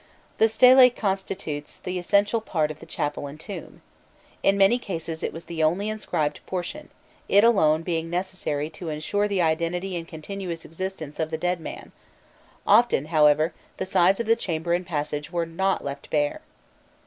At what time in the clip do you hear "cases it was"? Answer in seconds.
4.79-5.45